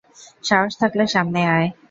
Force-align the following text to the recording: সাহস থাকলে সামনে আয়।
সাহস 0.43 0.73
থাকলে 0.81 1.03
সামনে 1.07 1.41
আয়। 1.55 1.67